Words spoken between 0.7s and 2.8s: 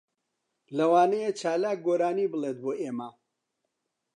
لەوانەیە چالاک گۆرانی بڵێت بۆ